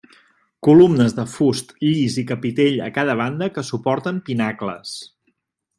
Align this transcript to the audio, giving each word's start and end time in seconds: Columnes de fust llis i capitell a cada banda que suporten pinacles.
Columnes 0.67 1.13
de 1.17 1.25
fust 1.33 1.75
llis 1.89 2.15
i 2.23 2.25
capitell 2.33 2.81
a 2.89 2.91
cada 2.99 3.19
banda 3.23 3.53
que 3.59 3.69
suporten 3.71 4.23
pinacles. 4.31 5.01